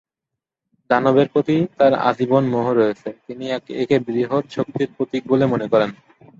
দানবের 0.89 1.27
প্রতি 1.33 1.57
তার 1.77 1.93
আজীবন 2.09 2.43
মোহ 2.53 2.65
রয়েছে, 2.71 3.09
তিনি 3.27 3.45
একে 3.79 3.97
বৃহৎ 4.07 4.45
শক্তির 4.51 4.89
প্রতীক 4.97 5.23
বলে 5.27 5.45
মনে 5.45 5.67
করেন। 5.71 5.89